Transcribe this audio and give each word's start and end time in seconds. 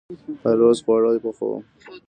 هره 0.43 0.63
ورځ 0.65 0.79
خواړه 0.85 1.09
پخوم 1.23 1.61